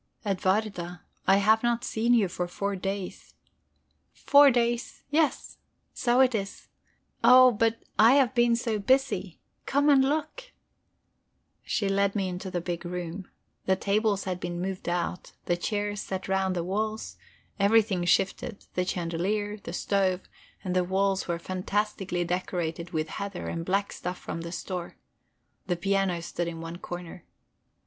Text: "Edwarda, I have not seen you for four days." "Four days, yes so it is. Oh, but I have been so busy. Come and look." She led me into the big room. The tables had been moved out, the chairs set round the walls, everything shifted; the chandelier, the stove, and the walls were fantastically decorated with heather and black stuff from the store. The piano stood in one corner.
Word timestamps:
"Edwarda, 0.25 1.01
I 1.27 1.37
have 1.37 1.61
not 1.61 1.83
seen 1.83 2.15
you 2.15 2.27
for 2.27 2.47
four 2.47 2.75
days." 2.75 3.35
"Four 4.13 4.49
days, 4.49 5.03
yes 5.11 5.59
so 5.93 6.21
it 6.21 6.33
is. 6.33 6.69
Oh, 7.23 7.51
but 7.51 7.83
I 7.99 8.13
have 8.13 8.33
been 8.33 8.55
so 8.55 8.79
busy. 8.79 9.39
Come 9.67 9.89
and 9.89 10.03
look." 10.03 10.45
She 11.61 11.87
led 11.87 12.15
me 12.15 12.27
into 12.27 12.49
the 12.49 12.61
big 12.61 12.83
room. 12.83 13.27
The 13.67 13.75
tables 13.75 14.23
had 14.23 14.39
been 14.39 14.59
moved 14.59 14.89
out, 14.89 15.33
the 15.45 15.55
chairs 15.55 16.01
set 16.01 16.27
round 16.27 16.55
the 16.55 16.63
walls, 16.63 17.15
everything 17.59 18.03
shifted; 18.05 18.65
the 18.73 18.85
chandelier, 18.85 19.57
the 19.57 19.71
stove, 19.71 20.21
and 20.63 20.75
the 20.75 20.83
walls 20.83 21.27
were 21.27 21.37
fantastically 21.37 22.23
decorated 22.25 22.89
with 22.89 23.07
heather 23.07 23.47
and 23.47 23.63
black 23.63 23.91
stuff 23.93 24.17
from 24.17 24.41
the 24.41 24.51
store. 24.51 24.95
The 25.67 25.75
piano 25.77 26.23
stood 26.23 26.47
in 26.47 26.59
one 26.59 26.79
corner. 26.79 27.23